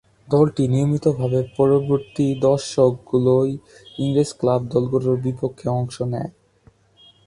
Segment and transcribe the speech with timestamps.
[0.27, 3.51] দলটি নিয়মিতভাবে পরবর্তী দশকগুলোয়
[3.99, 6.31] ইংরেজ ক্লাব দলগুলোর বিপক্ষে অংশ নেয়।